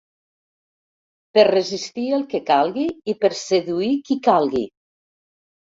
[1.37, 4.69] Per resistir el que calgui i per seduir qui calgui.